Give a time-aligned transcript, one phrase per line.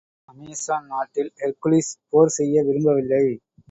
[0.29, 3.25] அமெசான் நாட்டில் ஹெர்க்குலிஸ் போர் செய்ய விரும்பவில்லை.